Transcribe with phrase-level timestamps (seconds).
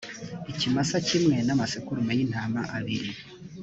[0.51, 3.09] ikimasa kimwe n amasekurume y intama abiri